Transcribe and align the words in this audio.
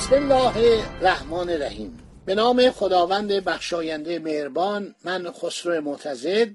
بسم 0.00 0.14
الله 0.14 0.84
الرحمن 1.00 1.50
الرحیم. 1.50 1.98
به 2.26 2.34
نام 2.34 2.70
خداوند 2.70 3.32
بخشاینده 3.32 4.18
مهربان 4.18 4.94
من 5.04 5.32
خسرو 5.32 5.80
معتزد 5.80 6.48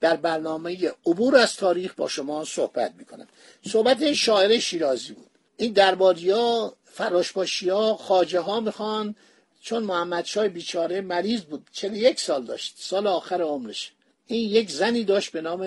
در 0.00 0.16
برنامه 0.16 0.92
عبور 1.06 1.36
از 1.36 1.56
تاریخ 1.56 1.94
با 1.94 2.08
شما 2.08 2.44
صحبت 2.44 2.94
می 2.98 3.04
کنم 3.04 3.26
صحبت 3.68 4.12
شاعر 4.12 4.58
شیرازی 4.58 5.12
بود. 5.12 5.30
این 5.56 5.72
درباری 5.72 6.30
ها 6.30 6.76
فراشباشی 6.84 7.68
ها 7.68 7.96
خاجه 7.96 8.40
ها 8.40 8.60
می‌خوان. 8.60 9.14
چون 9.60 9.82
محمد 9.82 10.24
شای 10.24 10.48
بیچاره 10.48 11.00
مریض 11.00 11.40
بود 11.40 11.66
چلی 11.72 11.98
یک 11.98 12.20
سال 12.20 12.44
داشت. 12.44 12.74
سال 12.78 13.06
آخر 13.06 13.42
عمرش. 13.42 13.92
این 14.26 14.50
یک 14.50 14.70
زنی 14.70 15.04
داشت 15.04 15.32
به 15.32 15.40
نام 15.40 15.60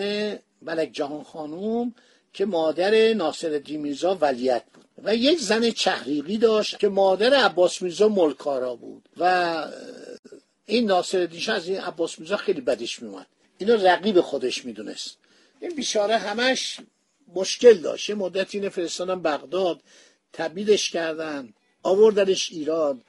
ملک 0.61 0.89
جهان 0.93 1.23
خانوم 1.23 1.95
که 2.33 2.45
مادر 2.45 3.13
ناصر 3.13 3.61
میرزا 3.69 4.15
ولیت 4.21 4.63
بود. 4.73 4.84
و 5.03 5.15
یک 5.15 5.39
زن 5.39 5.71
چهریقی 5.71 6.37
داشت 6.37 6.79
که 6.79 6.89
مادر 6.89 7.33
عباس 7.33 7.81
میرزا 7.81 8.07
ملکارا 8.07 8.75
بود 8.75 9.09
و 9.17 9.65
این 10.65 10.85
ناصر 10.85 11.25
دیشه 11.25 11.51
از 11.51 11.67
این 11.67 11.79
عباس 11.79 12.19
میرزا 12.19 12.37
خیلی 12.37 12.61
بدش 12.61 13.01
میومد 13.01 13.27
اینو 13.57 13.75
رقیب 13.75 14.21
خودش 14.21 14.65
می‌دونست. 14.65 15.17
این 15.59 15.75
بیچاره 15.75 16.17
همش 16.17 16.79
مشکل 17.35 17.73
داشت. 17.73 18.09
یه 18.09 18.15
مدت 18.15 18.55
این 18.55 18.69
فرستادن 18.69 19.21
بغداد 19.21 19.81
تبیدش 20.33 20.89
کردن 20.89 21.53
آوردنش 21.83 22.51
ایران. 22.51 23.01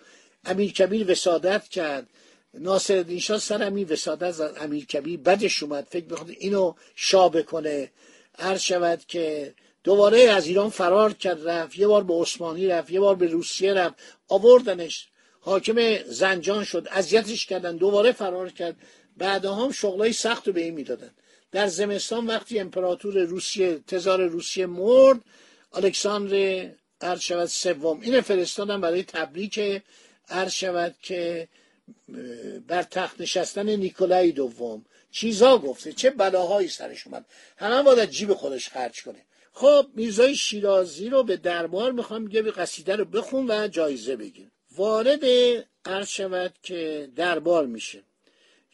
امیر 0.45 0.73
کبیر 0.73 1.11
وسادت 1.11 1.69
کرد. 1.69 2.07
ناصر 2.55 3.19
شاه 3.19 3.39
سر 3.39 3.62
امیر 3.62 3.92
وسادت 3.92 4.31
زد. 4.31 4.57
امیر 4.61 4.87
کبیر 4.87 5.20
بدش 5.20 5.62
اومد. 5.62 5.87
فکر 5.91 6.05
بخواد 6.05 6.31
اینو 6.31 6.75
شابه 6.95 7.42
کنه 7.42 7.91
عرض 8.39 8.61
شود 8.61 9.05
که 9.09 9.55
دوباره 9.87 10.20
از 10.20 10.47
ایران 10.47 10.70
فرار 10.70 11.12
کرد 11.12 11.48
رفت 11.48 11.79
یه 11.79 11.87
بار 11.87 12.05
به 12.05 12.15
عثمانی 12.15 12.67
رفت 12.67 12.91
یه 12.91 13.01
بار 13.01 13.15
به 13.15 13.27
روسیه 13.27 13.73
رفت 13.73 13.95
آوردنش. 14.29 15.09
حاکم 15.41 16.03
زنجان 16.03 16.65
شد 16.65 16.89
اذیتش 16.91 17.47
کردن 17.47 17.77
دوباره 17.77 18.12
فرار 18.12 18.51
کرد. 18.51 18.77
بعدها 19.17 19.64
هم 19.64 19.73
شغلای 19.73 20.12
سخت 20.12 20.47
رو 20.47 20.53
به 20.53 20.61
این 20.61 20.75
می‌دادن. 20.75 21.11
در 21.53 21.67
زمستان 21.67 22.27
وقتی 22.27 22.59
امپراتور 22.59 23.19
روسیه 23.19 23.79
تزار 23.87 24.27
روسیه 24.27 24.67
مرد 24.67 25.20
الکساندر 25.73 26.70
عرض 27.01 27.20
شود 27.20 27.47
سوم. 27.47 28.01
این 28.01 28.20
فرستادن 28.20 28.81
برای 28.81 29.03
تبریک 29.03 29.83
عرض 30.29 30.53
شود 30.53 30.95
که 31.03 31.48
بر 32.69 32.83
تخت 32.83 33.20
نشستن 33.20 33.68
نیکولای 33.68 34.33
دوم. 34.33 34.85
چیزا 35.11 35.58
گفته 35.58 35.92
چه 35.92 36.11
بلاهایی 36.11 36.68
سرش 36.68 37.07
اومد. 37.07 37.24
همه 37.57 37.83
باید 37.83 38.11
جیب 38.11 38.35
خودش 38.35 38.68
خرج 38.68 39.03
کنه. 39.03 39.23
خب 39.58 39.86
میرزای 39.94 40.36
شیرازی 40.36 41.08
رو 41.08 41.22
به 41.22 41.36
دربار 41.36 41.92
می‌خوام 41.92 42.24
به 42.24 42.50
قصیده 42.50 42.96
رو 42.96 43.05
بخون 43.05 43.50
و 43.50 43.68
جایزه 43.68 44.17
بگیر 44.17 44.46
وارد 44.77 45.24
عرض 45.84 46.08
شود 46.08 46.55
که 46.62 47.11
دربار 47.17 47.67
میشه. 47.67 48.02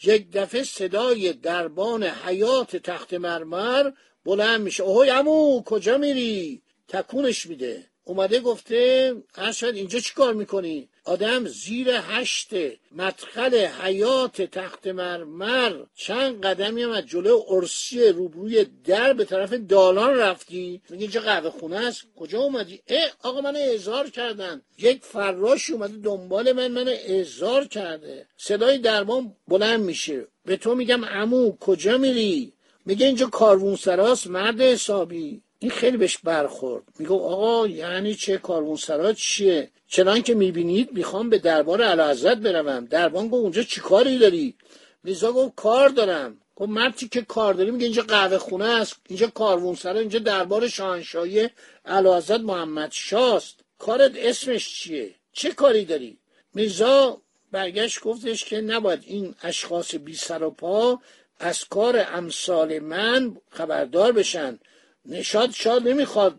یک 0.03 0.33
دفعه 0.33 0.63
صدای 0.63 1.33
دربان 1.33 2.03
حیات 2.05 2.77
تخت 2.77 3.15
مرمر 3.15 3.91
بلند 4.25 4.61
میشه. 4.61 4.83
اوه 4.83 5.09
امو 5.13 5.63
کجا 5.63 5.99
میری؟ 5.99 6.63
تکونش 6.89 7.47
میده. 7.47 7.87
اومده 8.05 8.41
گفته 8.41 9.15
ارشد 9.35 9.75
اینجا 9.75 9.99
چی 9.99 10.15
کار 10.15 10.35
می‌کنی؟ 10.35 10.89
آدم 11.05 11.47
زیر 11.47 11.89
هشت 11.91 12.51
مدخل 12.93 13.55
حیات 13.55 14.43
تخت 14.43 14.87
مرمر 14.87 15.73
چند 15.95 16.47
قدمی 16.47 16.83
هم 16.83 16.91
از 16.91 17.07
جلو 17.07 17.43
ارسی 17.49 18.09
روبروی 18.09 18.67
در 18.85 19.13
به 19.13 19.25
طرف 19.25 19.53
دالان 19.53 20.15
رفتی؟ 20.15 20.83
میگه 20.91 21.03
اینجا 21.03 21.21
قهوه 21.21 21.51
خونه 21.51 21.87
است. 21.87 22.03
کجا 22.17 22.41
اومدی؟ 22.41 22.81
اه 22.89 23.11
آقا 23.23 23.41
من 23.41 23.57
اعزار 23.57 24.11
کردن. 24.11 24.63
یک 24.79 25.05
فراش 25.05 25.71
اومده 25.71 25.97
دنبال 25.97 26.53
من 26.53 26.69
من 26.69 26.89
اعزار 26.89 27.65
کرده. 27.65 28.27
صدای 28.37 28.79
درمان 28.79 29.37
بلند 29.49 29.81
میشه. 29.81 30.27
به 30.45 30.57
تو 30.57 30.75
میگم 30.75 31.05
امو 31.05 31.57
کجا 31.61 31.99
میری؟ 31.99 32.53
میگه 32.87 33.07
اینجا 33.07 33.27
کاروون 33.27 33.77
سراست 33.77 34.27
مرد 34.27 34.61
حسابی. 34.61 35.43
این 35.63 35.71
خیلی 35.71 35.97
بهش 35.97 36.19
برخورد. 36.19 36.83
میگه 36.99 37.13
آقا 37.13 37.67
یعنی 37.67 38.15
چه 38.15 38.39
کاروانسرا 38.39 39.13
چیه؟ 39.13 39.71
چنان 39.89 40.23
که 40.23 40.35
می‌بینید 40.35 40.93
می‌خوام 40.93 41.31
به 41.31 41.39
دربار 41.39 41.83
اعلیحضرت 41.83 42.39
بروم. 42.39 42.85
دربان 42.85 43.29
گفت 43.29 43.43
اونجا 43.43 43.63
چی 43.63 43.81
کاری 43.81 44.19
داری؟ 44.19 44.55
میزا 45.05 45.33
گفت 45.33 45.55
کار 45.57 45.89
دارم. 45.89 46.39
گفت 46.57 46.69
مردی 46.69 47.09
که 47.09 47.23
کار 47.23 47.55
داری؟ 47.55 47.71
میگه 47.71 47.85
اینجا 47.85 48.03
قهوه 48.03 48.39
خونه 48.39 48.65
است. 48.65 48.97
اینجا 49.09 49.27
کاروانسرا 49.27 49.99
اینجا 49.99 50.19
دربار 50.19 50.69
شاهنشاهی 50.69 51.49
اعلیحضرت 51.85 52.41
محمد 52.41 52.93
شاست. 52.93 53.61
کارت 53.79 54.13
اسمش 54.17 54.75
چیه؟ 54.75 55.15
چه 55.33 55.51
کاری 55.51 55.85
داری? 55.85 56.19
میرزا 56.55 57.23
برگشت 57.53 58.01
گفتش 58.01 58.45
که 58.45 58.61
نباید 58.61 59.03
این 59.07 59.35
اشخاص 59.43 59.95
بی 59.95 60.15
سر 60.15 60.43
و 60.43 60.51
پا 60.51 61.01
از 61.41 61.65
کار 61.65 62.07
امثال 62.13 62.79
من 62.79 63.37
خبردار 63.51 64.13
بشن. 64.13 64.59
نشاد 65.07 65.51
شاد 65.51 65.89
نمی‌خواد 65.89 66.39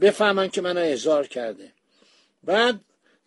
بفهمن 0.00 0.48
که 0.48 0.60
منو 0.60 0.80
احضار 0.80 1.26
کرده. 1.26 1.72
بعد 2.44 2.80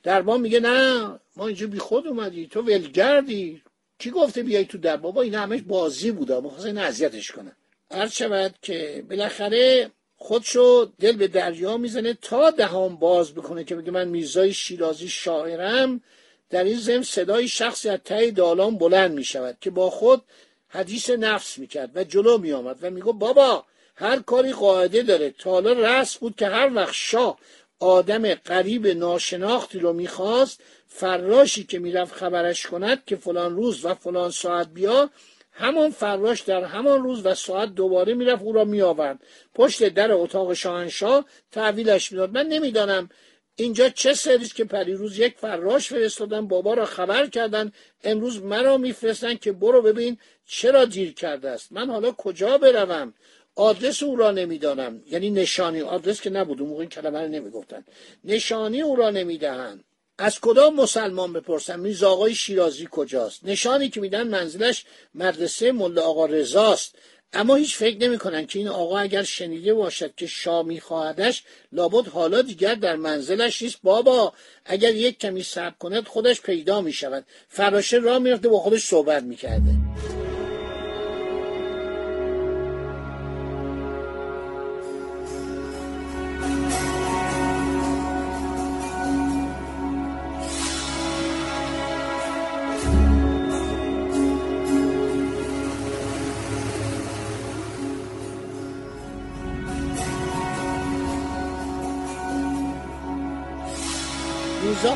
دربان 0.03 0.41
میگه 0.41 0.59
نه 0.59 1.19
ما 1.35 1.47
اینجا 1.47 1.67
بی 1.67 1.79
خود 1.79 2.07
اومدی 2.07 2.47
تو 2.47 2.61
ولگردی 2.61 3.61
کی 3.99 4.11
گفته 4.11 4.43
بیای 4.43 4.65
تو 4.65 4.77
در 4.77 4.97
بابا 4.97 5.21
این 5.21 5.35
همش 5.35 5.61
بازی 5.61 6.11
بوده 6.11 6.39
می‌خواست 6.39 6.65
این 6.65 6.77
اذیتش 6.77 7.31
کنه 7.31 7.55
هر 7.91 8.07
شود 8.07 8.55
که 8.61 9.03
بالاخره 9.09 9.91
خودشو 10.15 10.91
دل 10.99 11.11
به 11.11 11.27
دریا 11.27 11.77
می‌زنه 11.77 12.13
تا 12.13 12.51
دهان 12.51 12.95
باز 12.95 13.33
بکنه 13.33 13.63
که 13.63 13.75
بگه 13.75 13.91
من 13.91 14.07
میرزای 14.07 14.53
شیرازی 14.53 15.07
شاعرم 15.07 16.01
در 16.49 16.63
این 16.63 16.77
زم 16.77 17.01
صدای 17.01 17.47
شخصی 17.47 17.89
از 17.89 17.99
ته 18.05 18.31
دالان 18.31 18.77
بلند 18.77 19.11
می‌شود 19.11 19.57
که 19.61 19.69
با 19.69 19.89
خود 19.89 20.21
حدیث 20.67 21.09
نفس 21.09 21.57
می‌کرد 21.57 21.91
و 21.95 22.03
جلو 22.03 22.37
میآمد 22.37 22.77
و 22.81 22.89
میگو 22.89 23.13
بابا 23.13 23.65
هر 23.95 24.19
کاری 24.19 24.53
قاعده 24.53 25.01
داره. 25.01 25.29
تا 25.29 25.51
حالا 25.51 25.73
رسم 25.73 26.17
بود 26.19 26.35
که 26.35 26.47
هر 26.47 26.73
وقت 26.75 26.93
شاه 26.93 27.37
آدم 27.79 28.33
قریب 28.33 28.87
ناشناختی 28.87 29.79
رو 29.79 29.93
می‌خواست 29.93 30.61
فراشی 30.87 31.63
که 31.63 31.79
می‌رفت 31.79 32.13
خبرش 32.13 32.67
کند 32.67 33.05
که 33.05 33.15
فلان 33.15 33.55
روز 33.55 33.85
و 33.85 33.93
فلان 33.93 34.31
ساعت 34.31 34.67
بیا 34.67 35.09
همان 35.51 35.91
فراش 35.91 36.41
در 36.41 36.63
همان 36.63 37.03
روز 37.03 37.25
و 37.25 37.35
ساعت 37.35 37.75
دوباره 37.75 38.13
می‌رفت 38.13 38.41
او 38.43 38.53
را 38.53 38.63
میآورد. 38.63 39.19
پشت 39.55 39.89
در 39.89 40.11
اتاق 40.11 40.53
شاهنشاه 40.53 41.25
تحویلش 41.51 42.11
می‌داد. 42.11 42.31
من 42.31 42.47
نمی‌دانم 42.47 43.09
اینجا 43.55 43.89
چه 43.89 44.13
سریست 44.13 44.55
که 44.55 44.65
پریروز 44.65 45.19
یک 45.19 45.37
فراش 45.37 45.87
فرستادن 45.87 46.47
بابا 46.47 46.73
را 46.73 46.85
خبر 46.85 47.27
کردن 47.27 47.71
امروز 48.03 48.43
مرا 48.43 48.77
میفرستن 48.77 49.35
که 49.35 49.51
برو 49.51 49.81
ببین 49.81 50.17
چرا 50.45 50.85
دیر 50.85 51.13
کرده 51.13 51.49
است. 51.49 51.71
من 51.71 51.89
حالا 51.89 52.11
کجا 52.11 52.57
بروم؟ 52.57 53.13
آدرس 53.55 54.03
او 54.03 54.15
را 54.15 54.31
نمی‌دانم. 54.31 55.01
یعنی 55.11 55.29
نشانی. 55.29 55.81
آدرس 55.81 56.21
که 56.21 56.29
نبود. 56.29 56.61
اون 56.61 56.69
موقع 56.69 56.81
این 56.81 56.89
کلمه 56.89 57.21
رو 57.21 57.27
نمی‌گفتن. 57.27 57.83
نشانی 58.23 58.81
او 58.81 58.95
را 58.95 59.09
نمی‌دهند. 59.09 59.83
از 60.17 60.39
کدام 60.39 60.75
مسلمان 60.75 61.33
بپرسم؟ 61.33 61.79
میز 61.79 62.03
آقای 62.03 62.35
شیرازی 62.35 62.87
کجاست؟ 62.91 63.39
نشانی 63.43 63.89
که 63.89 64.01
میدن 64.01 64.27
منزلش 64.27 64.85
مدرسه 65.15 65.71
مله 65.71 66.01
آقا 66.01 66.25
رضاست. 66.25 66.95
اما 67.33 67.55
هیچ 67.55 67.75
فکر 67.75 67.97
نمی‌کنن 67.97 68.45
که 68.45 68.59
این 68.59 68.67
آقا 68.67 68.97
اگر 68.97 69.23
شنیده 69.23 69.73
باشد 69.73 70.15
که 70.15 70.27
شاه 70.27 70.65
میخواهدش 70.65 71.43
لابد 71.71 72.07
حالا 72.07 72.41
دیگر 72.41 72.75
در 72.75 72.95
منزلش 72.95 73.61
نیست. 73.61 73.77
بابا 73.83 74.33
اگر 74.65 74.95
یک 74.95 75.19
کمی 75.19 75.43
صبر 75.43 75.75
کند 75.79 76.07
خودش 76.07 76.41
پیدا 76.41 76.81
می‌شود. 76.81 77.25
فراشه 77.47 77.97
را 77.97 78.19
می‌رفته 78.19 78.49
با 78.49 78.59
خودش 78.59 78.83
صحبت 78.83 79.23
می‌کرده. 79.23 79.71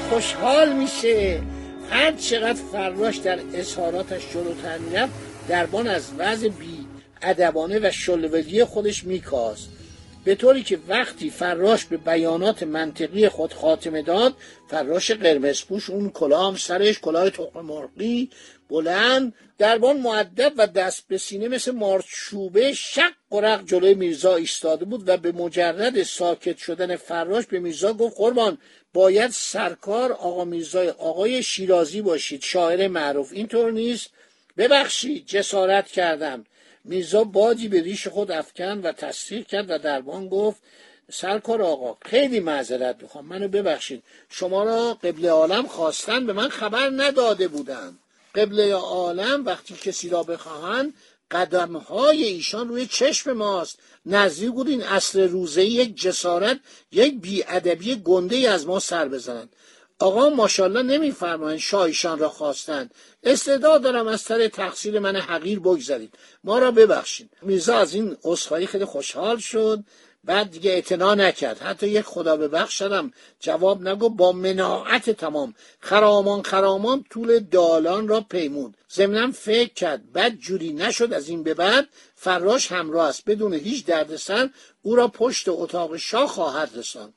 خوشحال 0.09 0.73
میشه. 0.73 1.41
هر 1.89 2.11
چقدر 2.11 2.61
فراش 2.71 3.17
در 3.17 3.39
اظهاراتش 3.53 4.33
جلوتر 4.33 4.77
می‌رفت 4.77 5.13
دربان 5.49 5.87
از 5.87 6.11
وضع 6.17 6.47
بی 6.47 6.85
ادبانه 7.21 7.79
و 7.83 7.91
شلولی 7.91 8.63
خودش 8.63 9.03
میکاست. 9.03 9.69
به 10.23 10.35
طوری 10.35 10.63
که 10.63 10.79
وقتی 10.87 11.29
فراش 11.29 11.85
به 11.85 11.97
بیانات 11.97 12.63
منطقی 12.63 13.29
خود 13.29 13.53
خاتمه 13.53 14.01
داد 14.01 14.33
فراش 14.69 15.11
قرمزپوش 15.11 15.89
اون 15.89 16.09
کلام 16.09 16.55
سرش 16.55 16.99
کلاه 16.99 17.29
تخم 17.29 17.61
مرغی 17.61 18.29
بلند 18.69 19.33
دربان 19.57 19.99
معدب 19.99 20.53
و 20.57 20.67
دست 20.67 21.07
به 21.07 21.17
سینه 21.17 21.47
مثل 21.47 21.71
مارچوبه 21.71 22.73
شق 22.73 23.11
قرق 23.29 23.65
جلوی 23.65 23.93
میرزا 23.93 24.35
ایستاده 24.35 24.85
بود 24.85 25.09
و 25.09 25.17
به 25.17 25.31
مجرد 25.31 26.03
ساکت 26.03 26.57
شدن 26.57 26.95
فراش 26.95 27.45
به 27.45 27.59
میرزا 27.59 27.93
گفت 27.93 28.17
قربان 28.17 28.57
باید 28.97 29.31
سرکار 29.31 30.11
آقا 30.11 30.45
میرزای 30.45 30.89
آقای 30.89 31.43
شیرازی 31.43 32.01
باشید 32.01 32.41
شاعر 32.41 32.87
معروف. 32.87 33.29
اینطور 33.33 33.71
نیست. 33.71 34.09
ببخشید 34.57 35.25
جسارت 35.27 35.87
کردم. 35.87 36.45
میرزا 36.83 37.23
بادی 37.23 37.67
به 37.67 37.81
ریش 37.81 38.07
خود 38.07 38.31
افکن 38.31 38.81
و 38.81 38.91
تصدیق 38.91 39.47
کرد 39.47 39.65
و 39.69 39.77
دربان 39.77 40.27
گفت 40.27 40.61
سرکار 41.11 41.61
آقا 41.61 41.97
خیلی 42.05 42.39
معذرت 42.39 42.95
می‌خوام. 43.01 43.25
منو 43.25 43.47
ببخشید. 43.47 44.03
شما 44.29 44.63
را 44.63 44.93
قبل 44.93 45.25
عالم 45.25 45.67
خواستن 45.67 46.25
به 46.25 46.33
من 46.33 46.49
خبر 46.49 46.89
نداده 46.95 47.47
بودن 47.47 47.97
قبله 48.35 48.73
عالم 48.73 49.45
وقتی 49.45 49.73
کسی 49.73 50.09
را 50.09 50.23
بخواهند 50.23 50.93
قدمهای 51.31 52.23
ایشان 52.23 52.69
روی 52.69 52.85
چشم 52.85 53.33
ماست. 53.33 53.79
نزدیک 54.05 54.51
بود 54.51 54.67
این 54.67 54.83
اصر 54.83 55.27
روزه 55.27 55.65
یک 55.65 55.95
جسارت 56.01 56.59
یک 56.91 57.21
بیادبی 57.21 57.95
گنده 57.95 58.49
از 58.49 58.67
ما 58.67 58.79
سر 58.79 59.07
بزنند. 59.07 59.55
آقا 59.99 60.29
ماشاءالله 60.29 60.81
نمیفرمایند 60.81 61.59
شایشان 61.59 62.19
را 62.19 62.29
خواستند. 62.29 62.93
استعداد 63.23 63.81
دارم 63.81 64.07
از 64.07 64.21
سر 64.21 64.47
تقصیر 64.47 64.99
من 64.99 65.15
حقیر 65.15 65.59
بگذارید. 65.59 66.13
ما 66.43 66.59
را 66.59 66.71
ببخشید. 66.71 67.29
میرزا 67.41 67.77
از 67.77 67.93
این 67.93 68.17
عذرخواهی 68.23 68.65
خیلی 68.67 68.85
خوشحال 68.85 69.37
شد. 69.37 69.83
بعد 70.27 70.51
دیگه 70.51 70.71
اعتنا 70.71 71.15
نکرد. 71.15 71.59
حتی 71.59 71.87
یک 71.87 72.01
خدا 72.05 72.37
به 72.37 72.47
بخش 72.47 72.77
شدم 72.77 73.11
جواب 73.39 73.87
نگو 73.87 74.09
با 74.09 74.31
مناعت 74.31 75.09
تمام. 75.09 75.53
خرامان 75.79 76.43
خرامان 76.43 77.05
طول 77.09 77.39
دالان 77.39 78.07
را 78.07 78.21
پیمود. 78.21 78.77
ضمنا 78.93 79.31
فکر 79.31 79.73
کرد 79.73 80.13
بد 80.13 80.31
جوری 80.35 80.73
نشد 80.73 81.13
از 81.13 81.29
این 81.29 81.43
به 81.43 81.53
بعد 81.53 81.87
فراش 82.15 82.71
همراه 82.71 83.07
است. 83.07 83.25
بدون 83.25 83.53
هیچ 83.53 83.85
دردسر 83.85 84.49
او 84.81 84.95
را 84.95 85.07
پشت 85.07 85.49
اتاق 85.49 85.97
شاه 85.97 86.27
خواهد 86.27 86.71
رساند. 86.75 87.13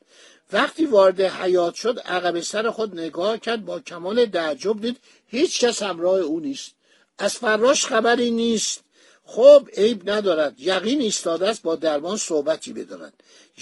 وقتی 0.52 0.86
وارد 0.86 1.20
حیات 1.20 1.74
شد 1.74 1.98
عقب 1.98 2.40
سر 2.40 2.70
خود 2.70 3.00
نگاه 3.00 3.38
کرد 3.38 3.64
با 3.64 3.80
کمال 3.80 4.26
تعجب 4.26 4.80
دید 4.80 4.96
هیچ 5.26 5.64
کس 5.64 5.82
همراه 5.82 6.18
او 6.18 6.40
نیست. 6.40 6.74
از 7.18 7.34
فراش 7.34 7.86
خبری 7.86 8.30
نیست. 8.30 8.84
خب 9.32 9.68
عیب 9.76 10.10
ندارد. 10.10 10.54
یقین 10.60 11.00
ایستاده 11.00 11.48
است 11.48 11.62
با 11.62 11.76
دربان 11.76 12.16
صحبتی 12.16 12.72
بدارد. 12.72 13.12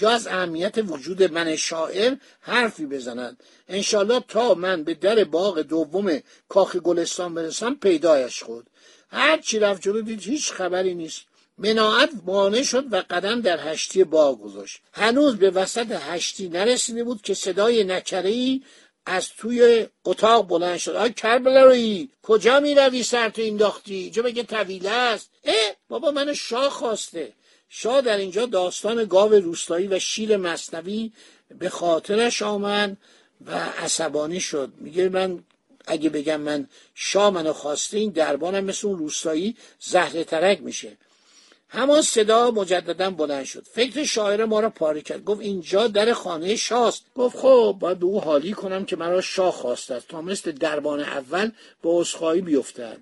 یا 0.01 0.09
از 0.09 0.27
اهمیت 0.27 0.77
وجود 0.77 1.23
من 1.23 1.55
شاعر 1.55 2.15
حرفی 2.41 2.85
بزند. 2.85 3.43
انشالله 3.67 4.23
تا 4.27 4.53
من 4.53 4.83
به 4.83 4.93
در 4.93 5.23
باغ 5.23 5.61
دوم 5.61 6.19
کاخ 6.49 6.75
گلستان 6.75 7.33
برسم 7.33 7.75
پیدایش 7.75 8.43
خود. 8.43 8.67
هر 9.09 9.37
چی 9.37 9.59
رفت 9.59 9.81
جلو 9.81 10.01
دید 10.01 10.21
هیچ 10.21 10.51
خبری 10.51 10.93
نیست. 10.93 11.21
مناعت 11.57 12.09
مانع 12.25 12.63
شد 12.63 12.93
و 12.93 13.03
قدم 13.09 13.41
در 13.41 13.71
هشتی 13.71 14.03
باغ 14.03 14.41
گذاشت. 14.41 14.81
هنوز 14.93 15.35
به 15.35 15.49
وسط 15.49 15.91
هشتی 15.91 16.49
نرسیده 16.49 17.03
بود 17.03 17.21
که 17.21 17.33
صدای 17.33 17.83
نکره 17.83 18.59
از 19.05 19.29
توی 19.29 19.87
اتاق 20.05 20.47
بلند 20.47 20.77
شد. 20.77 20.95
آی 20.95 21.13
کربلایی 21.13 22.09
کجا 22.23 22.59
می 22.59 22.75
روی 22.75 23.03
سر 23.03 23.29
تو 23.29 23.41
انداختی؟ 23.41 24.09
جو 24.09 24.23
بگه 24.23 24.43
طویله 24.43 24.89
است؟ 24.89 25.29
اه 25.43 25.75
بابا 25.89 26.11
من 26.11 26.33
شاه 26.33 26.69
خواسته. 26.69 27.33
شاه 27.69 28.01
در 28.01 28.17
اینجا 28.17 28.45
داستان 28.45 29.05
گاو 29.05 29.33
روستایی 29.33 29.87
و 29.87 29.99
شیر 29.99 30.37
مصنوی 30.37 31.11
به 31.59 31.69
خاطرش 31.69 32.41
آمد 32.41 32.97
و 33.45 33.55
عصبانی 33.55 34.39
شد. 34.39 34.71
میگه 34.77 35.09
من 35.09 35.43
اگه 35.87 36.09
بگم 36.09 36.41
من 36.41 36.67
شاه 36.95 37.29
منو 37.29 37.53
خواسته 37.53 37.97
این 37.97 38.11
دربانم 38.11 38.63
مثل 38.63 38.87
اون 38.87 38.97
روستایی 38.97 39.55
زهر 39.79 40.23
ترک 40.23 40.61
میشه. 40.61 40.97
همان 41.71 42.01
صدا 42.01 42.51
مجددا 42.51 43.09
بلند 43.09 43.45
شد. 43.45 43.65
فکر 43.71 44.03
شاعر 44.03 44.45
ما 44.45 44.59
را 44.59 44.69
پاره 44.69 45.01
کرد. 45.01 45.23
گفت 45.23 45.41
اینجا 45.41 45.87
در 45.87 46.13
خانه 46.13 46.55
شاست. 46.55 47.05
گفت 47.15 47.37
خب 47.37 47.77
باید 47.79 47.99
به 47.99 48.05
او 48.05 48.21
حالی 48.21 48.53
کنم 48.53 48.85
که 48.85 48.95
مرا 48.95 49.21
شاه 49.21 49.51
خواسته 49.51 49.93
است 49.95 50.07
تا 50.07 50.21
مثل 50.21 50.51
دربان 50.51 50.99
اول 50.99 51.51
به 51.81 51.89
عذرخواهی 51.89 52.41
بیفتد. 52.41 52.97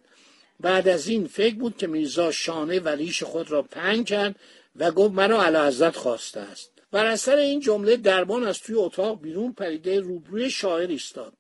بعد 0.60 0.88
از 0.88 1.08
این 1.08 1.28
فکر 1.28 1.56
بود 1.56 1.78
که 1.78 1.88
میرزا 1.88 2.32
شانه 2.32 2.80
و 2.80 2.90
ریش 2.90 3.24
خود 3.24 3.52
را 3.52 3.62
پنگ 3.62 4.06
کرد 4.06 4.36
و 4.76 4.92
گفت 4.92 5.14
مرا 5.14 5.44
علا 5.44 5.92
خواسته 5.92 6.40
است. 6.40 6.72
بر 6.92 7.06
اثر 7.06 7.36
این 7.36 7.60
جمله 7.60 7.98
دربان 7.98 8.48
از 8.48 8.60
توی 8.60 8.76
اتاق 8.76 9.22
بیرون 9.22 9.54
پریده 9.54 10.00
روبروی 10.00 10.50
شاعر 10.50 10.88
ایستاد. 10.88 11.34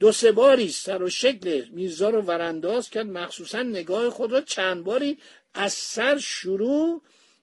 دو 0.00 0.12
سه 0.12 0.32
باری 0.32 0.68
سر 0.68 1.02
و 1.02 1.10
شکل 1.10 1.64
میرزا 1.70 2.10
رو 2.10 2.22
ورانداز 2.22 2.90
کرد. 2.90 3.06
مخصوصا 3.06 3.62
نگاه 3.62 4.10
خود 4.10 4.32
را 4.32 4.40
چند 4.40 4.84
باری 4.84 5.18
از 5.54 5.72
سر 5.72 6.18
شروع 6.18 7.02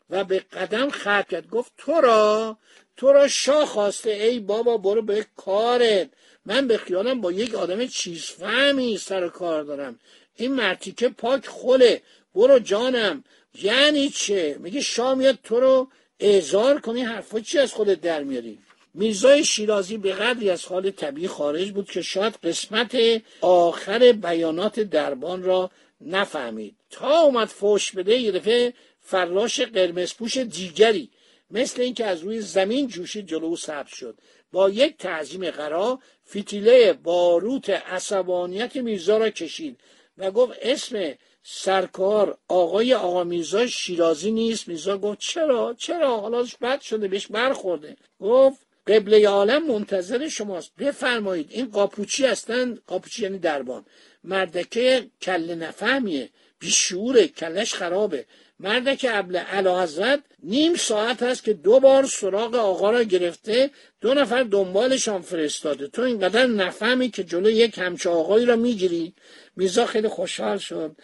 و 0.09 0.24
به 0.24 0.39
قدم 0.39 0.89
خط 0.89 1.27
کرد. 1.27 1.50
گفت 1.50 1.71
تو 1.77 2.01
را 2.01 2.57
تو 2.98 3.12
را 3.12 3.27
شاه 3.27 3.65
خواسته. 3.65 4.12
ای 4.12 4.39
بابا 4.39 4.77
برو 4.77 5.01
به 5.01 5.25
کارت. 5.36 6.09
من 6.45 6.68
به 6.68 6.77
خیالم 6.77 7.21
با 7.21 7.31
یک 7.31 7.56
آدم 7.56 7.88
چیز 7.88 8.24
فهمی 8.24 8.98
سر 8.98 9.30
کار 9.30 9.63
دارم. 9.63 10.00
این 10.36 10.54
مرتیکه 10.54 11.09
پاک 11.09 11.48
خله 11.48 12.01
برو 12.36 12.59
جانم. 12.59 13.24
یعنی 13.62 14.09
چه؟ 14.09 14.57
میگه 14.59 14.81
شاه 14.81 15.15
میاد 15.15 15.39
تو 15.44 15.59
رو 15.59 15.88
اعزار 16.19 16.81
کنی 16.81 17.01
حرفا 17.01 17.39
چی 17.39 17.59
از 17.59 17.74
خودت 17.74 18.01
در 18.01 18.24
میاری؟ 18.24 18.59
میرزای 18.94 19.44
شیرازی 19.44 19.97
به 19.97 20.14
قدری 20.14 20.49
از 20.49 20.66
حال 20.66 20.92
طبیعی 20.92 21.28
خارج 21.28 21.71
بود 21.71 21.92
که 21.92 22.02
شاید 22.02 22.35
قسمت 22.44 22.97
آخر 23.42 24.11
بیانات 24.11 24.80
دربان 24.80 25.44
را 25.44 25.71
نفهمید. 26.01 26.75
تا 26.89 27.19
اومد 27.19 27.47
فوش 27.47 27.92
بده 27.92 28.16
یه 28.16 28.31
دفعه 28.31 28.73
فراش 28.99 29.59
قرمزپوش 29.59 30.37
دیگری 30.37 31.09
مثل 31.51 31.81
اینکه 31.81 32.06
از 32.06 32.21
روی 32.21 32.42
زمین 32.42 32.87
جوشید 32.87 33.27
جلو 33.27 33.56
سبز 33.56 33.89
شد. 33.89 34.19
با 34.51 34.69
یک 34.69 34.97
تعظیم 34.97 35.51
قرا 35.51 35.99
فیتیله 36.23 36.94
باروت 36.94 37.69
عصبانیت 37.69 38.75
میرزا 38.75 39.18
را 39.18 39.30
کشید 39.30 39.80
و 40.18 40.31
گفت 40.31 40.54
اسم 40.61 41.13
سرکار 41.44 42.37
آقای 42.47 42.94
آقا 42.94 43.23
میرزا 43.23 43.68
شیرازی 43.68 44.31
نیست. 44.31 44.68
میرزا 44.68 44.97
گفت 44.97 45.19
چرا؟ 45.19 45.75
چرا؟ 45.77 46.21
حالاش 46.21 46.56
بد 46.56 46.81
شده 46.81 47.07
بهش 47.07 47.27
برخورده. 47.27 47.95
گفت 48.19 48.68
قبله 48.87 49.27
عالم 49.27 49.68
منتظر 49.68 50.27
شماست. 50.27 50.71
بفرمایید 50.80 51.47
این 51.51 51.66
قاپوچی 51.69 52.25
هستن؟ 52.25 52.75
قاپوچی 52.87 53.23
یعنی 53.23 53.37
دربان. 53.37 53.85
مردکه 54.27 55.07
کل 55.21 55.55
نفهمیه. 55.55 56.29
بیشعوره 56.59 57.27
کلش 57.27 57.73
خرابه. 57.73 58.25
مردک 58.59 59.05
ابل 59.09 59.35
علا 59.35 59.83
حضرت 59.83 60.19
نیم 60.43 60.75
ساعت 60.75 61.23
هست 61.23 61.43
که 61.43 61.53
دو 61.53 61.79
بار 61.79 62.05
سراغ 62.05 62.55
آقا 62.55 62.91
را 62.91 63.03
گرفته 63.03 63.69
دو 64.01 64.13
نفر 64.13 64.43
دنبالشان 64.43 65.21
فرستاده. 65.21 65.87
تو 65.87 66.01
اینقدر 66.01 66.45
نفهمی 66.45 67.09
که 67.09 67.23
جلو 67.23 67.49
یک 67.49 67.77
همچه 67.77 68.09
آقایی 68.09 68.45
را 68.45 68.55
می‌گیری؟ 68.55 69.13
میزا 69.55 69.85
خیلی 69.85 70.07
خوشحال 70.07 70.57
شد. 70.57 70.95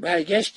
برگشت 0.00 0.56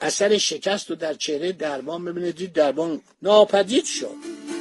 اثر 0.00 0.38
شکست 0.38 0.90
و 0.90 0.94
در 0.94 1.14
چهره 1.14 1.52
دربان 1.52 2.04
ببینید 2.04 2.52
دربان 2.52 3.00
ناپدید 3.22 3.84
شد. 3.84 4.51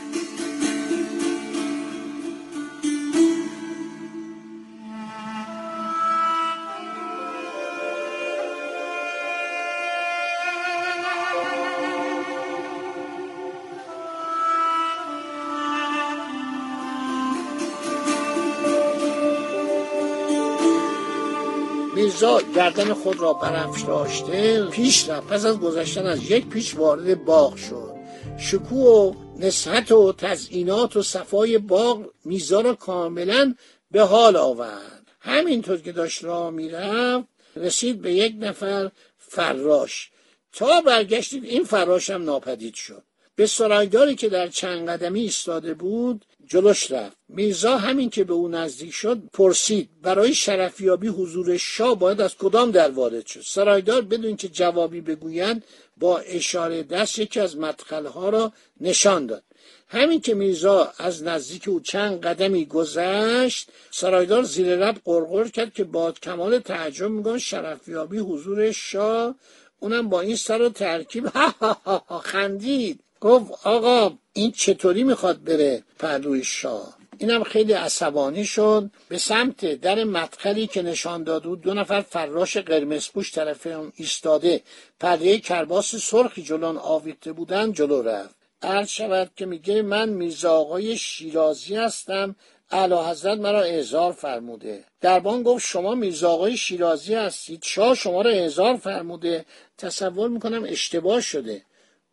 میرزا 22.02 22.42
گردن 22.56 22.94
خود 22.94 23.20
را 23.20 23.34
برفش 23.34 23.82
داشته 23.82 24.66
پیش 24.66 25.10
رفت. 25.10 25.28
پس 25.28 25.46
از 25.46 25.60
گذشتن 25.60 26.06
از 26.06 26.32
یک 26.32 26.48
پیش 26.48 26.76
وارد 26.76 27.26
باغ 27.26 27.56
شد. 27.56 27.96
شکوه 28.40 28.86
و 28.86 29.14
نسحت 29.40 29.92
و 29.92 30.14
تزئینات 30.14 30.96
و 30.96 31.04
صفای 31.04 31.58
باغ 31.58 32.06
میزا 32.26 32.62
را 32.62 32.74
کاملا 32.74 33.56
به 33.92 34.02
حال 34.02 34.36
آورد. 34.36 35.12
همینطور 35.20 35.78
که 35.78 35.92
داشت 35.92 36.24
راه 36.24 36.50
می‌رفت 36.50 37.28
رسید 37.56 38.02
به 38.02 38.14
یک 38.14 38.36
نفر 38.40 38.92
فراش. 39.18 40.12
تا 40.54 40.82
برگشتید 40.82 41.44
این 41.44 41.64
فراش 41.64 42.10
هم 42.10 42.24
ناپدید 42.24 42.74
شد. 42.74 43.04
به 43.36 43.46
سرایداری 43.46 44.16
که 44.16 44.30
در 44.30 44.48
چند 44.48 44.90
قدمی 44.90 45.20
ایستاده 45.20 45.74
بود 45.74 46.26
جلوش 46.52 46.92
رفت. 46.92 47.18
میرزا 47.30 47.78
همین 47.78 48.10
که 48.10 48.24
به 48.24 48.34
او 48.34 48.48
نزدیک 48.48 48.94
شد 48.94 49.22
پرسید 49.34 49.90
برای 50.02 50.34
شرفیابی 50.34 51.08
حضور 51.08 51.58
شاه 51.58 52.00
باید 52.00 52.22
از 52.22 52.36
کدام 52.38 52.72
در 52.72 52.92
وارد 52.92 53.26
شد؟ 53.26 53.42
سرایدار 53.46 54.02
بدون 54.02 54.36
که 54.36 54.48
جوابی 54.48 55.02
بگویند 55.02 55.64
با 55.98 56.18
اشاره 56.18 56.84
دست 56.84 57.20
یکی 57.20 57.40
از 57.40 57.58
مدخلها 57.58 58.30
را 58.30 58.52
نشان 58.82 59.26
داد. 59.26 59.44
همین 59.88 60.22
که 60.22 60.34
میرزا 60.34 60.94
از 60.98 61.24
نزدیک 61.24 61.68
او 61.68 61.80
چند 61.80 62.22
قدمی 62.22 62.66
گذشت 62.66 63.70
سرایدار 63.92 64.44
زیر 64.44 64.76
لب 64.76 64.98
قرقر 65.06 65.48
کرد 65.48 65.74
که 65.74 65.84
با 65.84 66.12
کمال 66.12 66.60
تعجب 66.60 67.08
میگن 67.08 67.38
شرفیابی 67.38 68.18
حضور 68.18 68.72
شاه؟ 68.72 69.36
اونم 69.80 70.10
با 70.10 70.22
این 70.22 70.36
سر 70.36 70.62
و 70.62 70.70
ترکیب 70.70 71.30
خندید. 72.32 73.00
گفت 73.22 73.68
آقا 73.68 74.18
این 74.34 74.52
چطوری 74.52 75.04
می‌خواد 75.04 75.44
بره 75.44 75.84
پهلوی 76.00 76.44
شاه؟ 76.44 76.98
اینم 77.18 77.44
خیلی 77.44 77.74
عصبانی 77.74 78.46
شد. 78.46 78.90
به 79.10 79.18
سمت 79.18 79.66
در 79.66 80.04
مدخلی 80.04 80.68
که 80.68 80.82
نشان 80.82 81.24
داد 81.24 81.44
بود 81.44 81.62
دو 81.62 81.74
نفر 81.74 82.02
فراش 82.02 82.58
قرمز 82.58 83.10
پوش 83.10 83.32
طرف 83.32 83.68
اون 83.68 83.92
ایستاده. 83.96 84.62
پرده 85.00 85.40
کرباس 85.40 85.96
سرخی 85.96 86.44
جلون 86.44 86.78
آویخته 86.78 87.34
بودن 87.34 87.72
جلو 87.72 88.02
رفت. 88.02 88.36
عرض 88.62 88.88
شود 88.90 89.32
که 89.36 89.46
میگه 89.46 89.82
من 89.82 90.10
میرزا 90.10 90.52
آقای 90.52 90.98
شیرازی 90.98 91.76
هستم. 91.76 92.36
اعلی 92.72 92.96
حضرت 92.96 93.40
مرا 93.40 93.62
اعزار 93.62 94.12
فرموده. 94.12 94.84
دربان 95.02 95.44
گفت 95.44 95.68
شما 95.68 95.96
میرزا 95.96 96.30
آقای 96.32 96.58
شیرازی 96.58 97.14
هستید. 97.16 97.64
شاه 97.64 97.96
شما 97.96 98.22
را 98.22 98.32
اعزار 98.32 98.76
فرموده. 98.76 99.46
تصور 99.78 100.30
می‌کنم 100.30 100.64
اشتباه 100.68 101.22
شده. 101.22 101.62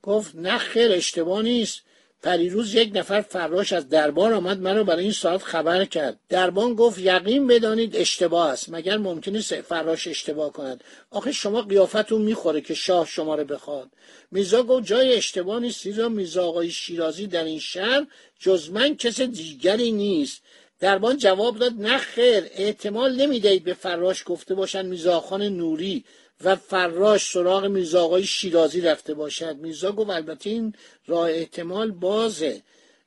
گفت 0.03 0.35
نه 0.35 0.59
خیر 0.59 0.93
اشتباه 0.93 1.43
نیست. 1.43 1.83
پریروز 2.23 2.75
یک 2.75 2.91
نفر 2.95 3.21
فراش 3.21 3.73
از 3.73 3.89
دربار 3.89 4.33
آمد 4.33 4.61
مرا 4.61 4.85
برای 4.85 5.03
این 5.03 5.13
ساعت 5.13 5.43
خبر 5.43 5.85
کرد. 5.85 6.21
دربان 6.29 6.75
گفت 6.75 6.99
یقین 6.99 7.47
بدانید 7.47 7.97
اشتباه 7.97 8.49
است 8.51 8.67
مگر 8.69 8.97
ممکن 8.97 9.37
است 9.37 9.61
فراش 9.61 10.07
اشتباه 10.07 10.53
کند. 10.53 10.85
آخه 11.11 11.33
شما 11.33 11.63
قیافتون 11.63 12.23
می‌خوره 12.23 12.61
که 12.61 12.75
شاه 12.75 13.07
شما 13.07 13.35
رو 13.35 13.45
بخواد. 13.45 13.91
میرزا 14.31 14.63
گفت 14.63 14.87
جای 14.87 15.15
اشتباه 15.15 15.61
نیست 15.61 15.83
زیرا 15.83 16.09
میرزا 16.09 16.47
آقای 16.47 16.71
شیرازی 16.71 17.27
در 17.27 17.45
این 17.45 17.59
شهر 17.59 18.07
جز 18.39 18.71
من 18.71 18.97
کس 18.97 19.21
دیگری 19.21 19.93
نیست. 19.93 20.43
دربان 20.81 21.17
جواب 21.17 21.59
داد 21.59 21.73
نه 21.79 21.99
خیر 21.99 22.45
احتمال 22.51 23.17
نمی‌دهید 23.17 23.65
به 23.65 23.75
فراش 23.75 24.23
گفته 24.27 24.55
باشند 24.55 24.87
میزاخان 24.87 25.43
نوری. 25.43 26.05
و 26.45 26.57
فراش 26.57 27.31
سراغ 27.31 27.65
میرزا 27.65 28.05
آقای 28.05 28.25
شیرازی 28.25 28.81
رفته 28.81 29.15
باشد. 29.15 29.57
میرزا 29.57 29.93
گفت 29.93 30.11
البته 30.11 30.51
این 30.51 30.75
راه 31.07 31.31
احتمال 31.31 31.91
بازه. 31.91 32.63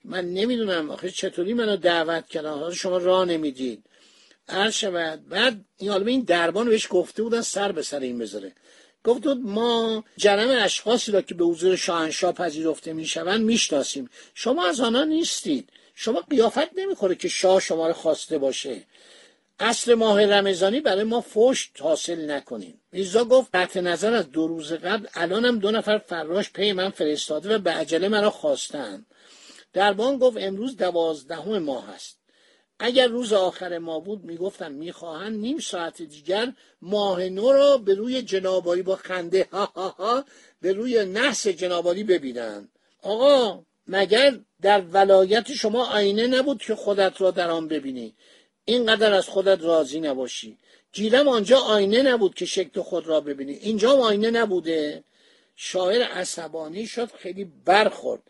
من 0.06 0.34
نمی‌دونم 0.34 0.92
آخه 0.92 1.12
چطوری 1.12 1.54
منو 1.54 1.78
دعوت 1.78 2.28
کردن؟ 2.28 2.50
حالا 2.50 2.74
شما 2.74 2.98
راه 2.98 3.26
نمی‌دید 3.26 3.84
عرض 4.50 4.74
شود. 4.74 5.28
بعد 5.30 5.66
این 5.78 5.90
حالا 5.90 6.06
این 6.06 6.22
دربان 6.22 6.70
بهش 6.70 6.88
گفته 6.90 7.24
بودن 7.24 7.42
سر 7.42 7.72
به 7.72 7.82
سر 7.82 8.00
این 8.00 8.18
بذاره. 8.18 8.52
گفت 9.04 9.28
ما 9.28 10.04
جرم 10.18 10.64
اشخاصی 10.64 11.12
را 11.12 11.22
که 11.22 11.36
به 11.36 11.46
حضور 11.46 11.76
شاهنشاه 11.76 12.32
پذیرفته 12.32 12.94
می‌شوند 12.94 13.42
می‌شناسیم. 13.42 14.10
شما 14.34 14.66
از 14.66 14.80
آنها 14.80 15.04
نیستید. 15.04 15.70
شما 15.96 16.22
قیافت 16.30 16.78
نمی‌خوره 16.78 17.16
که 17.16 17.28
شاه 17.28 17.60
شما 17.60 17.88
رو 17.88 17.94
خواسته 17.94 18.38
باشه. 18.38 18.84
اصل 19.64 19.94
ماه 19.94 20.26
رمضانی 20.26 20.80
برای 20.80 21.04
ما 21.04 21.22
فشت 21.22 21.72
حاصل 21.80 22.32
نکنیم 22.32 22.82
میرزا 22.92 23.26
گفت 23.26 23.50
قطع 23.54 23.82
نظر 23.82 24.14
از 24.14 24.32
دو 24.32 24.48
روز 24.48 24.74
قبل 24.74 25.08
الانم 25.14 25.60
دو 25.60 25.72
نفر 25.72 25.98
فراش 25.98 26.52
پی 26.52 26.72
من 26.72 26.90
فرستاده 26.90 27.56
و 27.56 27.60
به 27.60 27.72
عجله 27.72 28.08
مرا 28.08 28.30
خواستن. 28.30 29.06
دربان 29.74 30.18
گفت 30.18 30.38
امروز 30.40 30.78
دوازدهم 30.78 31.60
ماه 31.60 31.90
است. 31.90 32.18
اگر 32.80 33.08
روز 33.08 33.34
آخر 33.34 33.78
ما 33.78 34.00
بود 34.00 34.24
می‌گفتم 34.24 34.72
می‌خواهند 34.72 35.40
نیم 35.40 35.60
ساعت 35.60 36.02
دیگر 36.02 36.54
ماه 36.82 37.30
نو 37.30 37.52
را 37.52 37.78
به 37.78 37.94
روی 37.94 38.22
جنابالی 38.22 38.82
با 38.82 38.96
خنده 38.96 39.48
ها 39.52 39.66
ها 39.66 39.90
ها 39.90 40.26
به 40.62 40.74
روی 40.74 41.06
نحس 41.06 41.48
جنابالی 41.48 42.04
ببینند. 42.04 42.70
آقا 43.02 43.64
مگر 43.88 44.40
در 44.62 44.82
ولایت 44.82 45.54
شما 45.54 45.86
آینه 45.86 46.28
نبود 46.28 46.62
که 46.62 46.76
خودت 46.76 47.22
را 47.22 47.32
در 47.32 47.50
آن 47.50 47.68
ببینی؟ 47.68 48.16
اینقدر 48.66 49.14
از 49.14 49.28
خودت 49.28 49.62
راضی 49.62 50.00
نباشی. 50.00 50.58
گیرم 50.94 51.28
آنجا 51.28 51.60
آینه 51.60 52.02
نبود 52.02 52.36
که 52.36 52.46
شکل 52.46 52.82
خود 52.82 53.08
را 53.08 53.22
ببینی. 53.22 53.54
اینجا 53.54 53.92
آینه 53.92 54.32
نبوده. 54.32 55.04
شاعر 55.56 56.04
عصبانی 56.04 56.88
شد 56.88 57.12
خیلی 57.12 57.46
برخورد. 57.66 58.22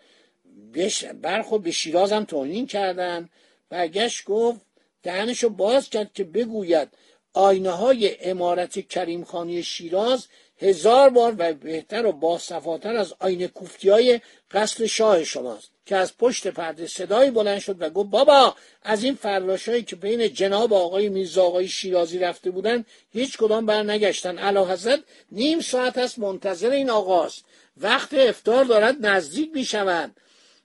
برخورد 1.22 1.64
به 1.64 1.72
شیراز 1.72 2.12
هم 2.12 2.26
توهین 2.26 2.68
کردن 2.68 3.30
برگشت 3.70 4.26
گفت 4.26 4.62
دهنشو 5.04 5.50
باز 5.50 5.90
کرد 5.90 6.14
که 6.14 6.24
بگوید 6.24 6.88
آینه 7.34 7.72
های 7.72 8.30
امارت 8.30 8.88
کریم 8.88 9.24
خانی 9.24 9.64
شیراز 9.64 10.28
هزار 10.62 11.10
بار 11.10 11.36
و 11.38 11.54
بهتر 11.54 12.06
و 12.06 12.12
باصفاتر 12.12 12.96
از 12.96 13.14
آینه 13.20 13.48
کوفتی 13.48 13.90
های 13.90 14.22
قصر 14.52 14.86
شاه 14.86 15.24
شماست 15.24 15.72
که 15.86 15.96
از 15.96 16.18
پشت 16.18 16.48
پرده 16.48 16.88
صدایی 16.88 17.32
بلند 17.32 17.60
شد 17.60 17.82
و 17.82 17.90
گفت 17.90 18.10
بابا 18.10 18.56
از 18.84 19.04
این 19.04 19.16
فراشایی 19.16 19.84
که 19.84 19.96
بین 19.96 20.34
جناب 20.34 20.74
آقای 20.74 21.10
میرزا 21.10 21.44
آقای 21.44 21.68
شیرازی 21.68 22.20
رفته 22.20 22.52
بودن 22.52 22.86
هیچ 23.12 23.38
کدام 23.38 23.66
بر 23.66 23.84
نگشتن 23.84 24.38
علا 24.38 24.66
حضرت 24.66 25.00
نیم 25.32 25.60
ساعت 25.60 25.98
است 25.98 26.20
منتظر 26.20 26.70
این 26.70 26.90
آقاست. 26.90 27.46
وقت 27.78 28.14
افتار 28.14 28.66
دارد 28.66 29.06
نزدیک 29.06 29.52
می 29.54 29.66
شود 29.66 30.12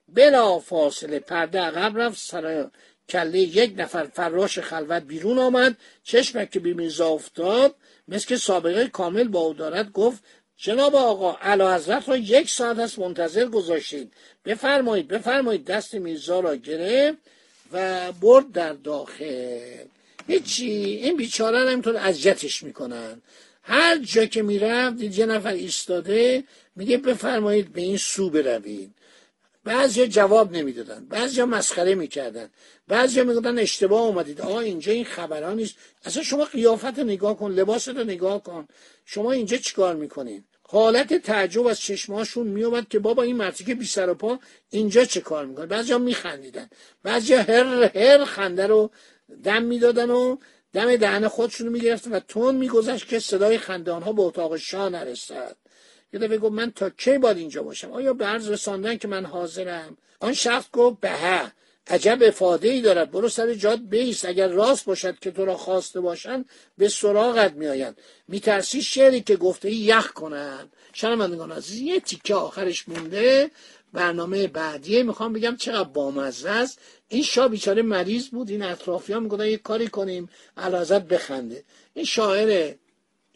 بلا 0.08 0.58
فاصله 0.58 1.18
پرده 1.18 1.60
عقب 1.60 1.98
رفت 1.98 2.18
سر 2.18 2.70
کله 3.08 3.38
یک 3.38 3.74
نفر 3.76 4.04
فراش 4.04 4.58
خلوت 4.58 5.02
بیرون 5.02 5.38
آمد. 5.38 5.76
چشمک 6.04 6.50
که 6.50 6.60
بی 6.60 6.74
میرزا 6.74 7.08
افتاد 7.08 7.74
مثل 8.08 8.26
که 8.26 8.36
سابقه 8.36 8.86
کامل 8.88 9.28
با 9.28 9.40
او 9.40 9.54
دارد 9.54 9.92
گفت 9.92 10.22
جناب 10.56 10.94
آقا 10.94 11.36
علا 11.42 11.74
حضرت 11.74 12.08
را 12.08 12.16
یک 12.16 12.50
ساعت 12.50 12.78
است 12.78 12.98
منتظر 12.98 13.46
گذاشتید. 13.46 14.12
بفرمایید 14.44 15.08
بفرمایید 15.08 15.64
دست 15.64 15.94
میرزا 15.94 16.40
را 16.40 16.56
گرفت 16.56 17.18
و 17.72 18.12
برد 18.12 18.52
در 18.52 18.72
داخل. 18.72 19.84
هیچی 20.26 20.70
این 20.72 21.16
بیچاره 21.16 21.62
رو 21.62 21.68
اینطور 21.68 21.96
اذیتش 21.96 22.62
می‌کنن. 22.62 23.22
هر 23.62 23.98
جا 23.98 24.26
که 24.26 24.42
می‌رفت 24.42 25.02
یه 25.02 25.26
نفر 25.26 25.52
ایستاده 25.52 26.44
میگه 26.76 26.96
بفرمایید 26.96 27.72
به 27.72 27.80
این 27.80 27.96
سو 27.96 28.30
بروید. 28.30 28.94
بعضی 29.66 30.06
جواب 30.06 30.56
نمی‌دادن 30.56 31.06
بعضی 31.06 31.42
مسخره 31.42 31.94
می‌کردن 31.94 32.50
بعضی 32.88 33.22
می‌گفتن 33.22 33.58
اشتباه 33.58 34.02
اومدید. 34.02 34.40
آقا 34.40 34.60
اینجا 34.60 34.92
این 34.92 35.04
خبرها 35.04 35.52
نیست. 35.52 35.74
اصلا 36.04 36.22
شما 36.22 36.44
قیافت 36.44 36.98
نگاه 36.98 37.36
کن 37.36 37.50
لباس 37.50 37.88
رو 37.88 38.04
نگاه 38.04 38.42
کن. 38.42 38.68
شما 39.04 39.32
اینجا 39.32 39.56
چیکار 39.56 39.96
می‌کنین؟ 39.96 40.44
حالت 40.62 41.14
تعجب 41.14 41.66
از 41.66 41.80
چشماشون 41.80 42.46
میومد 42.46 42.88
که 42.88 42.98
بابا 42.98 43.22
این 43.22 43.36
مرتی 43.36 43.64
که 43.64 43.74
بی 43.74 43.86
سر 43.86 44.10
و 44.10 44.14
پا 44.14 44.38
اینجا 44.70 45.04
چه 45.04 45.20
کار 45.20 45.46
می‌کنه؟ 45.46 45.66
بعضی 45.66 45.92
ها 45.92 45.98
میخندیدن. 45.98 46.68
بعضی 47.02 47.34
هر 47.34 47.90
هر 47.96 48.24
خنده 48.24 48.66
رو 48.66 48.90
دم 49.44 49.62
می‌دادن 49.62 50.10
و 50.10 50.36
دم 50.72 50.96
دهن 50.96 51.28
خودشون 51.28 51.68
می‌گرفتن 51.68 52.12
و 52.12 52.20
تون 52.20 52.54
میگذشت 52.54 53.08
که 53.08 53.18
صدای 53.18 53.58
خنده 53.58 53.92
آنها 53.92 54.12
به 54.12 54.22
اتاق 54.22 54.56
شاه 54.56 54.88
نرسد. 54.88 55.56
یه 56.12 56.20
دفعه 56.20 56.38
گفت 56.38 56.52
من 56.52 56.70
تا 56.70 56.90
کی 56.90 57.18
باید 57.18 57.36
اینجا 57.36 57.62
باشم؟ 57.62 57.92
آیا 57.92 58.12
به 58.12 58.26
عرض 58.26 58.50
رساندن 58.50 58.96
که 58.96 59.08
من 59.08 59.24
حاضرم؟ 59.24 59.96
آن 60.20 60.32
شخص 60.32 60.66
گفت 60.72 61.00
به 61.00 61.10
عجب 61.86 62.18
افاده 62.22 62.68
ای 62.68 62.80
دارد. 62.80 63.10
برو 63.10 63.28
سر 63.28 63.54
جاد 63.54 63.88
بیست 63.88 64.24
اگر 64.24 64.48
راست 64.48 64.84
باشد 64.84 65.18
که 65.18 65.30
تو 65.30 65.44
را 65.44 65.56
خواسته 65.56 66.00
باشند 66.00 66.48
به 66.78 66.88
سراغت 66.88 67.52
میآیند. 67.52 67.98
میترسی 68.28 68.82
شعری 68.82 69.20
که 69.20 69.36
گفته 69.36 69.70
یخ 69.70 70.12
کنند 70.12 70.72
شرمندگان 70.92 71.52
از 71.52 71.72
یه 71.72 72.00
تیکه 72.00 72.34
آخرش 72.34 72.88
مونده. 72.88 73.50
برنامه 73.92 74.46
بعدیه. 74.46 75.02
می‌خوام 75.02 75.32
بگم 75.32 75.56
چقدر 75.56 75.88
بامزه 75.88 76.50
است. 76.50 76.78
این 77.08 77.22
شاه 77.22 77.48
بیچاره 77.48 77.82
مریض 77.82 78.28
بود. 78.28 78.50
این 78.50 78.62
اطرافیان 78.62 79.22
می‌گفتن 79.22 79.46
یه 79.46 79.56
کاری 79.56 79.88
کنیم. 79.88 80.28
علازت 80.56 81.02
بخنده. 81.02 81.64
این 81.94 82.04
شاعر 82.04 82.74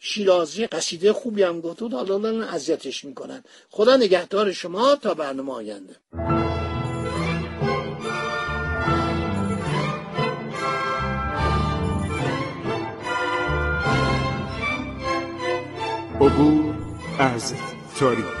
شیرازی 0.03 0.67
قصیده 0.67 1.13
خوبی 1.13 1.43
هم 1.43 1.61
گفت 1.61 1.79
بود 1.79 1.93
حالا 1.93 2.45
اذیتش 2.45 3.05
می‌کنن. 3.05 3.43
خدا 3.69 3.95
نگهدار 3.95 4.51
شما 4.51 4.95
تا 4.95 5.13
برنامه 5.13 5.53
آینده. 5.53 5.95
عبور 16.21 16.75
از 17.19 17.53
تاریخ. 17.99 18.40